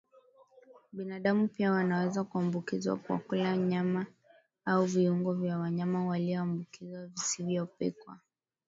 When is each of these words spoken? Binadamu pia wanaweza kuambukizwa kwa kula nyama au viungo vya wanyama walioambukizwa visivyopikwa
Binadamu 0.93 1.47
pia 1.47 1.71
wanaweza 1.71 2.23
kuambukizwa 2.23 2.97
kwa 2.97 3.17
kula 3.19 3.57
nyama 3.57 4.05
au 4.65 4.85
viungo 4.85 5.33
vya 5.33 5.57
wanyama 5.59 6.05
walioambukizwa 6.05 7.05
visivyopikwa 7.07 8.19